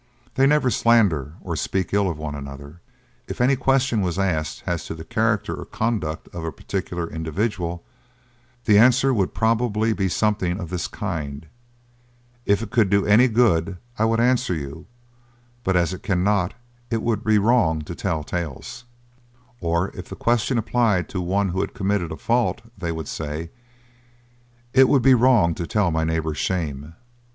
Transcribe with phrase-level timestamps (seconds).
[0.33, 2.81] They never slander or speak ill of one another.
[3.27, 7.83] If any question was asked as to the character or conduct of a particular individual,
[8.65, 11.45] the answer would probably be something of this kind,
[12.47, 14.87] 'If it could do any good, I would answer you;
[15.63, 16.55] but as it cannot,
[16.89, 18.85] it would be wrong to tell tales';
[19.59, 23.51] or if the question applied to one who had committed a fault, they would say,
[24.73, 26.95] 'It would be wrong to tell my neighbour's shame.'